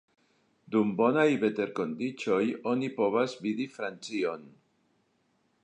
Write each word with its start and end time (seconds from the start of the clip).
Dum 0.75 0.93
bonaj 1.01 1.25
veterkondiĉoj 1.43 2.41
oni 2.71 2.89
povas 3.01 3.37
vidi 3.47 3.69
Francion. 3.77 4.49